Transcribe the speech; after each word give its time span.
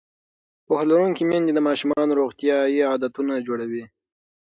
پوهه 0.65 0.85
لرونکې 0.89 1.23
میندې 1.29 1.51
د 1.55 1.59
ماشومانو 1.67 2.17
روغتیایي 2.21 2.81
عادتونه 2.91 3.33
جوړوي. 3.47 3.83